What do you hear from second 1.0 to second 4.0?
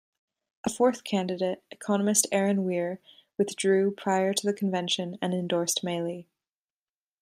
candidate, economist Erin Weir withdrew